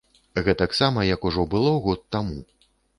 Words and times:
Гэтаксама, 0.47 1.05
як 1.09 1.29
ужо 1.31 1.47
было 1.55 1.77
год 1.87 2.05
таму. 2.17 2.45